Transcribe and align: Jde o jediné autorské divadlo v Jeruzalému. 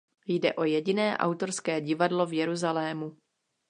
Jde 0.27 0.53
o 0.53 0.63
jediné 0.63 1.17
autorské 1.17 1.81
divadlo 1.81 2.25
v 2.25 2.33
Jeruzalému. 2.33 3.17